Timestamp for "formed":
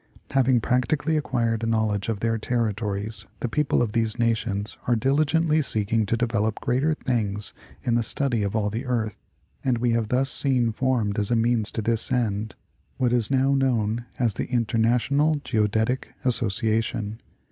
10.71-11.19